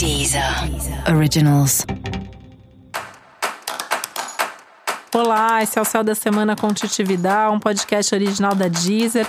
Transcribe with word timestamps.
Deezer 0.00 0.42
Originals. 1.14 1.84
Olá, 5.14 5.62
esse 5.62 5.78
é 5.78 5.82
o 5.82 5.84
Céu 5.84 6.02
da 6.02 6.14
Semana 6.14 6.56
com 6.56 6.72
Titividade, 6.72 7.54
um 7.54 7.60
podcast 7.60 8.14
original 8.14 8.54
da 8.54 8.66
Deezer. 8.68 9.26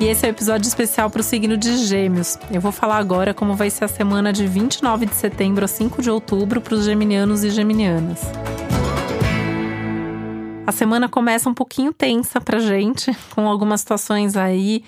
E 0.00 0.06
esse 0.06 0.24
é 0.24 0.28
o 0.28 0.32
um 0.32 0.34
episódio 0.34 0.66
especial 0.66 1.08
para 1.08 1.20
o 1.20 1.22
signo 1.22 1.56
de 1.56 1.86
Gêmeos. 1.86 2.36
Eu 2.50 2.60
vou 2.60 2.72
falar 2.72 2.96
agora 2.96 3.32
como 3.32 3.54
vai 3.54 3.70
ser 3.70 3.84
a 3.84 3.88
semana 3.88 4.32
de 4.32 4.44
29 4.44 5.06
de 5.06 5.14
setembro 5.14 5.64
a 5.64 5.68
5 5.68 6.02
de 6.02 6.10
outubro 6.10 6.60
para 6.60 6.74
os 6.74 6.84
geminianos 6.84 7.44
e 7.44 7.50
geminianas. 7.50 8.22
A 10.66 10.72
semana 10.72 11.08
começa 11.08 11.48
um 11.48 11.54
pouquinho 11.54 11.92
tensa 11.92 12.40
pra 12.40 12.58
gente, 12.58 13.16
com 13.36 13.48
algumas 13.48 13.82
situações 13.82 14.36
aí 14.36 14.82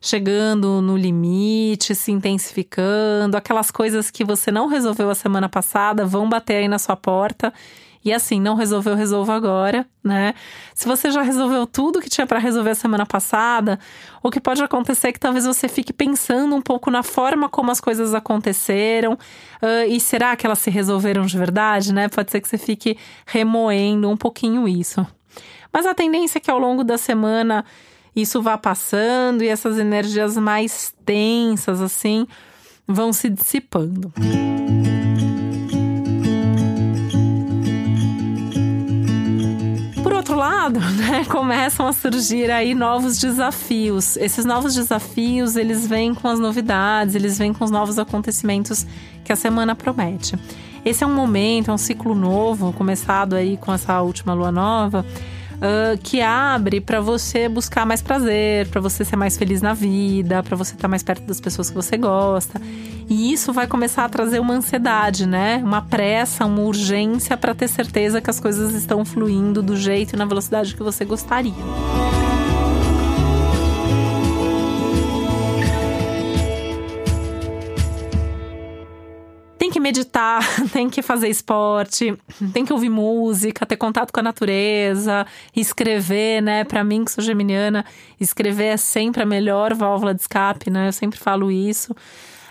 chegando 0.00 0.80
no 0.80 0.96
limite, 0.96 1.94
se 1.94 2.12
intensificando, 2.12 3.36
aquelas 3.36 3.70
coisas 3.70 4.10
que 4.10 4.24
você 4.24 4.50
não 4.50 4.66
resolveu 4.66 5.10
a 5.10 5.14
semana 5.14 5.48
passada 5.48 6.04
vão 6.04 6.28
bater 6.28 6.56
aí 6.56 6.68
na 6.68 6.78
sua 6.78 6.96
porta. 6.96 7.52
E 8.04 8.12
assim, 8.12 8.40
não 8.40 8.54
resolveu, 8.54 8.94
resolva 8.94 9.34
agora, 9.34 9.84
né? 10.04 10.32
Se 10.72 10.86
você 10.86 11.10
já 11.10 11.20
resolveu 11.20 11.66
tudo 11.66 12.00
que 12.00 12.08
tinha 12.08 12.26
para 12.26 12.38
resolver 12.38 12.70
a 12.70 12.74
semana 12.74 13.04
passada, 13.04 13.78
o 14.22 14.30
que 14.30 14.40
pode 14.40 14.62
acontecer 14.62 15.08
é 15.08 15.12
que 15.12 15.18
talvez 15.18 15.44
você 15.44 15.68
fique 15.68 15.92
pensando 15.92 16.54
um 16.54 16.62
pouco 16.62 16.90
na 16.90 17.02
forma 17.02 17.48
como 17.48 17.72
as 17.72 17.80
coisas 17.80 18.14
aconteceram 18.14 19.14
uh, 19.14 19.88
e 19.88 19.98
será 19.98 20.36
que 20.36 20.46
elas 20.46 20.60
se 20.60 20.70
resolveram 20.70 21.26
de 21.26 21.36
verdade, 21.36 21.92
né? 21.92 22.08
Pode 22.08 22.30
ser 22.30 22.40
que 22.40 22.48
você 22.48 22.56
fique 22.56 22.96
remoendo 23.26 24.08
um 24.08 24.16
pouquinho 24.16 24.68
isso. 24.68 25.04
Mas 25.72 25.84
a 25.84 25.92
tendência 25.92 26.38
é 26.38 26.40
que 26.40 26.50
ao 26.50 26.58
longo 26.58 26.84
da 26.84 26.96
semana 26.96 27.64
isso 28.22 28.42
vá 28.42 28.58
passando 28.58 29.42
e 29.42 29.48
essas 29.48 29.78
energias 29.78 30.36
mais 30.36 30.94
tensas, 31.04 31.80
assim, 31.80 32.26
vão 32.86 33.12
se 33.12 33.28
dissipando. 33.28 34.12
Por 40.02 40.12
outro 40.12 40.34
lado, 40.36 40.80
né, 40.96 41.24
começam 41.28 41.86
a 41.86 41.92
surgir 41.92 42.50
aí 42.50 42.74
novos 42.74 43.18
desafios. 43.18 44.16
Esses 44.16 44.44
novos 44.44 44.74
desafios, 44.74 45.56
eles 45.56 45.86
vêm 45.86 46.14
com 46.14 46.28
as 46.28 46.40
novidades, 46.40 47.14
eles 47.14 47.38
vêm 47.38 47.52
com 47.52 47.64
os 47.64 47.70
novos 47.70 47.98
acontecimentos 47.98 48.86
que 49.24 49.32
a 49.32 49.36
semana 49.36 49.74
promete. 49.74 50.36
Esse 50.84 51.04
é 51.04 51.06
um 51.06 51.14
momento, 51.14 51.70
é 51.70 51.74
um 51.74 51.78
ciclo 51.78 52.14
novo, 52.14 52.72
começado 52.72 53.34
aí 53.34 53.58
com 53.58 53.72
essa 53.72 54.00
última 54.00 54.32
lua 54.32 54.50
nova, 54.50 55.04
uh, 55.58 55.98
que 56.02 56.20
abre 56.20 56.80
para 56.80 57.00
você 57.00 57.48
buscar 57.48 57.84
mais 57.84 58.02
prazer, 58.02 58.68
para 58.68 58.80
você 58.80 59.04
ser 59.04 59.16
mais 59.16 59.36
feliz 59.36 59.60
na 59.60 59.74
vida, 59.74 60.42
para 60.42 60.56
você 60.56 60.72
estar 60.72 60.82
tá 60.82 60.88
mais 60.88 61.02
perto 61.02 61.24
das 61.24 61.40
pessoas 61.40 61.68
que 61.68 61.76
você 61.76 61.96
gosta. 61.96 62.60
E 63.08 63.32
isso 63.32 63.52
vai 63.52 63.66
começar 63.66 64.04
a 64.04 64.08
trazer 64.08 64.38
uma 64.38 64.54
ansiedade, 64.54 65.26
né? 65.26 65.62
Uma 65.64 65.80
pressa, 65.80 66.44
uma 66.44 66.60
urgência 66.60 67.36
para 67.36 67.54
ter 67.54 67.68
certeza 67.68 68.20
que 68.20 68.28
as 68.28 68.38
coisas 68.38 68.74
estão 68.74 69.04
fluindo 69.04 69.62
do 69.62 69.76
jeito 69.76 70.14
e 70.14 70.16
na 70.16 70.26
velocidade 70.26 70.74
que 70.74 70.82
você 70.82 71.04
gostaria. 71.04 71.54
Meditar, 79.88 80.42
tem 80.72 80.88
que 80.88 81.02
fazer 81.02 81.28
esporte, 81.28 82.16
tem 82.52 82.64
que 82.64 82.72
ouvir 82.72 82.90
música, 82.90 83.64
ter 83.66 83.76
contato 83.76 84.12
com 84.12 84.20
a 84.20 84.22
natureza, 84.22 85.26
escrever, 85.54 86.42
né? 86.42 86.64
Para 86.64 86.84
mim, 86.84 87.04
que 87.04 87.12
sou 87.12 87.24
geminiana, 87.24 87.84
escrever 88.20 88.66
é 88.66 88.76
sempre 88.76 89.22
a 89.22 89.26
melhor 89.26 89.74
válvula 89.74 90.14
de 90.14 90.20
escape, 90.20 90.70
né? 90.70 90.88
Eu 90.88 90.92
sempre 90.92 91.18
falo 91.18 91.50
isso. 91.50 91.94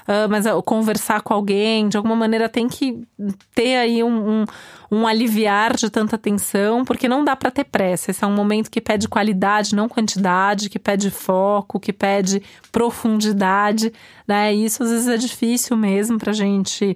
Uh, 0.07 0.29
mas 0.29 0.45
uh, 0.45 0.63
conversar 0.63 1.21
com 1.21 1.33
alguém, 1.33 1.89
de 1.89 1.97
alguma 1.97 2.15
maneira 2.15 2.47
tem 2.47 2.67
que 2.69 3.05
ter 3.53 3.75
aí 3.75 4.01
um, 4.01 4.41
um, 4.41 4.45
um 4.89 5.05
aliviar 5.05 5.75
de 5.75 5.89
tanta 5.89 6.17
tensão, 6.17 6.85
porque 6.85 7.09
não 7.09 7.25
dá 7.25 7.35
para 7.35 7.51
ter 7.51 7.65
pressa. 7.65 8.11
Esse 8.11 8.23
é 8.23 8.27
um 8.27 8.33
momento 8.33 8.71
que 8.71 8.79
pede 8.79 9.09
qualidade, 9.09 9.75
não 9.75 9.89
quantidade, 9.89 10.69
que 10.69 10.79
pede 10.79 11.11
foco, 11.11 11.77
que 11.77 11.91
pede 11.91 12.41
profundidade, 12.71 13.91
né? 14.25 14.53
Isso 14.53 14.81
às 14.81 14.89
vezes 14.89 15.07
é 15.09 15.17
difícil 15.17 15.75
mesmo 15.75 16.17
pra 16.17 16.31
gente 16.31 16.95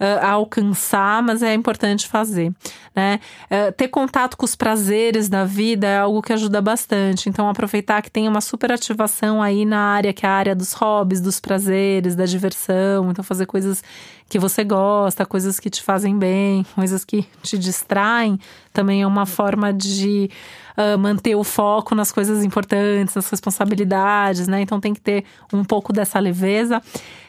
uh, 0.00 0.24
alcançar, 0.24 1.22
mas 1.22 1.42
é 1.42 1.54
importante 1.54 2.06
fazer, 2.06 2.52
né? 2.94 3.20
Uh, 3.50 3.72
ter 3.72 3.88
contato 3.88 4.36
com 4.36 4.44
os 4.44 4.56
prazeres 4.56 5.28
da 5.28 5.44
vida 5.44 5.86
é 5.86 5.98
algo 5.98 6.22
que 6.22 6.32
ajuda 6.32 6.60
bastante. 6.60 7.28
Então, 7.28 7.48
aproveitar 7.48 8.02
que 8.02 8.10
tem 8.10 8.28
uma 8.28 8.40
super 8.40 8.72
ativação 8.72 9.42
aí 9.42 9.64
na 9.64 9.80
área 9.80 10.12
que 10.12 10.24
é 10.24 10.28
a 10.28 10.32
área 10.32 10.54
dos 10.54 10.72
hobbies, 10.72 11.20
dos 11.20 11.40
prazeres, 11.40 12.14
da 12.14 12.24
diversão. 12.24 13.10
Então, 13.10 13.24
fazer 13.24 13.46
coisas 13.46 13.82
que 14.28 14.38
você 14.38 14.64
gosta, 14.64 15.24
coisas 15.24 15.60
que 15.60 15.70
te 15.70 15.82
fazem 15.82 16.18
bem, 16.18 16.66
coisas 16.74 17.04
que 17.04 17.24
te 17.42 17.56
distraem, 17.56 18.38
também 18.72 19.02
é 19.02 19.06
uma 19.06 19.24
forma 19.24 19.72
de 19.72 20.28
uh, 20.76 20.98
manter 20.98 21.36
o 21.36 21.44
foco 21.44 21.94
nas 21.94 22.10
coisas 22.10 22.44
importantes, 22.44 23.14
nas 23.14 23.28
responsabilidades, 23.30 24.48
né? 24.48 24.60
Então 24.60 24.80
tem 24.80 24.92
que 24.92 25.00
ter 25.00 25.24
um 25.52 25.64
pouco 25.64 25.92
dessa 25.92 26.18
leveza. 26.18 26.82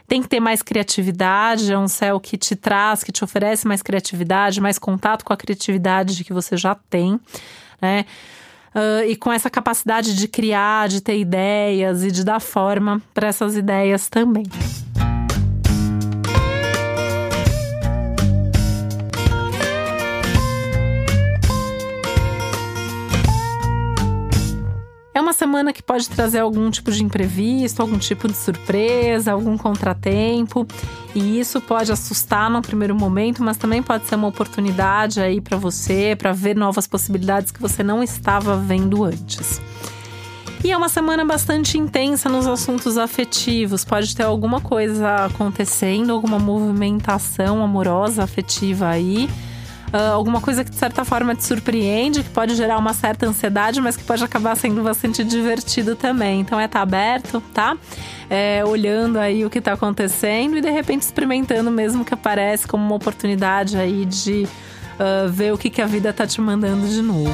Tem 0.08 0.22
que 0.22 0.30
ter 0.30 0.40
mais 0.40 0.62
criatividade, 0.62 1.72
é 1.72 1.78
um 1.78 1.88
céu 1.88 2.20
que 2.20 2.38
te 2.38 2.56
traz, 2.56 3.04
que 3.04 3.12
te 3.12 3.24
oferece 3.24 3.68
mais 3.68 3.82
criatividade, 3.82 4.62
mais 4.62 4.80
contato 4.80 5.26
com 5.26 5.34
a 5.34 5.38
criatividade 5.38 6.24
que 6.24 6.32
você 6.32 6.56
já 6.56 6.76
tem, 6.90 7.20
né? 7.82 8.06
Uh, 8.74 9.10
e 9.10 9.16
com 9.16 9.32
essa 9.32 9.50
capacidade 9.50 10.16
de 10.16 10.28
criar, 10.28 10.88
de 10.88 11.02
ter 11.02 11.18
ideias 11.18 12.04
e 12.04 12.12
de 12.12 12.24
dar 12.24 12.40
forma 12.40 13.02
para 13.14 13.28
essas 13.28 13.56
ideias 13.56 14.08
também. 14.08 14.46
Semana 25.38 25.72
que 25.72 25.84
pode 25.84 26.10
trazer 26.10 26.40
algum 26.40 26.70
tipo 26.72 26.92
de 26.92 27.04
imprevisto, 27.04 27.82
algum 27.82 27.98
tipo 27.98 28.28
de 28.28 28.36
surpresa, 28.36 29.32
algum 29.32 29.58
contratempo, 29.58 30.68
e 31.14 31.40
isso 31.40 31.62
pode 31.62 31.92
assustar 31.92 32.50
no 32.50 32.62
primeiro 32.62 32.96
momento, 32.96 33.44
mas 33.44 33.56
também 33.56 33.84
pode 33.84 34.08
ser 34.08 34.16
uma 34.16 34.28
oportunidade 34.28 35.22
aí 35.22 35.40
para 35.40 35.56
você, 35.56 36.16
para 36.18 36.34
ver 36.34 36.56
novas 36.56 36.88
possibilidades 36.88 37.52
que 37.52 37.62
você 37.62 37.84
não 37.84 38.02
estava 38.02 38.58
vendo 38.58 39.04
antes. 39.04 39.62
E 40.64 40.72
é 40.72 40.78
uma 40.78 40.90
semana 40.90 41.24
bastante 41.24 41.78
intensa 41.78 42.28
nos 42.28 42.48
assuntos 42.48 42.98
afetivos. 42.98 43.86
Pode 43.86 44.16
ter 44.16 44.24
alguma 44.24 44.60
coisa 44.60 45.26
acontecendo, 45.26 46.12
alguma 46.12 46.40
movimentação 46.40 47.64
amorosa, 47.64 48.24
afetiva 48.24 48.88
aí 48.88 49.30
uh, 49.94 50.14
alguma 50.14 50.42
coisa 50.42 50.64
que 50.64 50.70
de 50.70 50.78
certa 50.78 51.04
forma 51.06 51.36
te 51.36 51.44
surpreende, 51.44 52.24
que 52.24 52.30
pode 52.30 52.56
gerar 52.56 52.78
uma 52.78 52.94
certa 52.94 53.26
ansiedade, 53.26 53.82
mas 53.82 53.96
que 53.96 54.04
pode 54.04 54.24
acabar 54.24 54.56
sendo 54.56 54.82
bastante 54.84 55.24
divertido 55.24 55.96
também. 55.96 56.42
Então 56.42 56.60
é 56.60 56.66
estar 56.66 56.80
tá 56.80 56.84
aberto, 56.84 57.42
tá? 57.54 57.78
É, 58.30 58.64
olhando 58.66 59.20
aí 59.20 59.46
o 59.46 59.50
que 59.50 59.60
está 59.60 59.74
acontecendo 59.74 60.58
e 60.58 60.62
de 60.62 60.70
repente 60.70 61.04
experimentando 61.04 61.72
mesmo 61.72 62.04
que 62.04 62.14
aparece 62.14 62.68
como 62.68 62.86
uma 62.86 62.96
oportunidade 62.96 63.78
aí 63.78 64.06
de 64.06 64.48
uh, 65.00 65.30
ver 65.30 65.54
o 65.54 65.58
que, 65.58 65.70
que 65.70 65.82
a 65.82 65.86
vida 65.86 66.10
está 66.10 66.28
te 66.28 66.42
mandando 66.42 66.88
de 66.88 67.02
novo. 67.02 67.34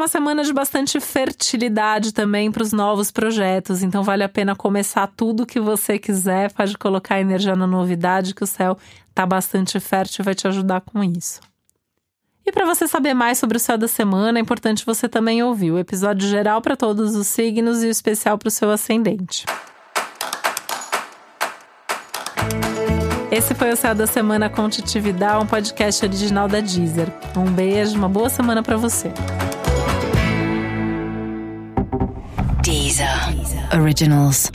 Uma 0.00 0.08
semana 0.08 0.42
de 0.42 0.50
bastante 0.50 0.98
fertilidade 0.98 2.12
também 2.12 2.50
para 2.50 2.62
os 2.62 2.72
novos 2.72 3.10
projetos, 3.10 3.82
então 3.82 4.02
vale 4.02 4.24
a 4.24 4.28
pena 4.30 4.56
começar 4.56 5.06
tudo 5.06 5.44
que 5.44 5.60
você 5.60 5.98
quiser, 5.98 6.50
pode 6.52 6.78
colocar 6.78 7.20
energia 7.20 7.54
na 7.54 7.66
novidade, 7.66 8.34
que 8.34 8.42
o 8.42 8.46
céu 8.46 8.78
está 9.10 9.26
bastante 9.26 9.78
fértil 9.78 10.22
e 10.22 10.24
vai 10.24 10.34
te 10.34 10.48
ajudar 10.48 10.80
com 10.80 11.04
isso. 11.04 11.40
E 12.46 12.50
para 12.50 12.64
você 12.64 12.88
saber 12.88 13.12
mais 13.12 13.36
sobre 13.36 13.58
o 13.58 13.60
céu 13.60 13.76
da 13.76 13.86
semana, 13.86 14.38
é 14.38 14.42
importante 14.42 14.86
você 14.86 15.06
também 15.06 15.42
ouvir 15.42 15.70
o 15.70 15.78
episódio 15.78 16.26
geral 16.26 16.62
para 16.62 16.76
todos 16.76 17.14
os 17.14 17.26
signos 17.26 17.82
e 17.82 17.86
o 17.86 17.90
especial 17.90 18.38
para 18.38 18.48
o 18.48 18.50
seu 18.50 18.70
ascendente. 18.70 19.44
Esse 23.30 23.54
foi 23.54 23.70
o 23.70 23.76
Céu 23.76 23.94
da 23.94 24.06
Semana 24.06 24.48
com 24.48 24.68
Titividade, 24.68 25.44
um 25.44 25.46
podcast 25.46 26.04
original 26.04 26.48
da 26.48 26.58
Deezer. 26.60 27.12
Um 27.36 27.52
beijo, 27.52 27.96
uma 27.96 28.08
boa 28.08 28.30
semana 28.30 28.62
para 28.62 28.76
você. 28.76 29.12
Originals. 33.72 34.50